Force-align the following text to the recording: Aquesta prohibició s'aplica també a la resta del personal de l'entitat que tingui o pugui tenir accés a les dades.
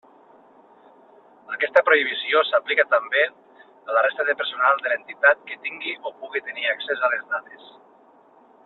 Aquesta 1.55 1.83
prohibició 1.89 2.41
s'aplica 2.51 2.85
també 2.95 3.27
a 3.35 3.99
la 3.99 4.03
resta 4.07 4.27
del 4.31 4.39
personal 4.41 4.83
de 4.87 4.95
l'entitat 4.95 5.45
que 5.51 5.61
tingui 5.69 5.95
o 6.13 6.17
pugui 6.25 6.45
tenir 6.51 6.69
accés 6.75 7.09
a 7.09 7.13
les 7.17 7.31
dades. 7.37 7.71